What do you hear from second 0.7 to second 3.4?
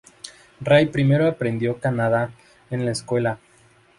primero aprendió Kannada en la escuela.